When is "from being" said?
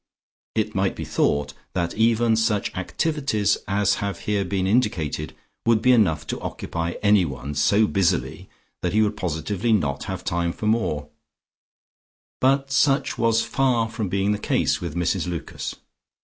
13.91-14.31